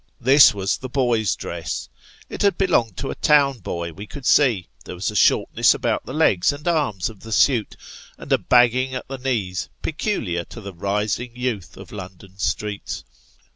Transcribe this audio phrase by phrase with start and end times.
[0.19, 1.87] This was the boy's dress.
[2.27, 6.07] It had belonged to a town boy, we could see; there was a shortness about
[6.07, 7.77] the legs and arms of the suit;
[8.17, 13.03] and a bagging at the knees, peculiar to the rising youth of London streets.